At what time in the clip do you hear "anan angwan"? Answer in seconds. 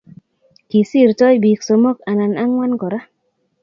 2.09-2.73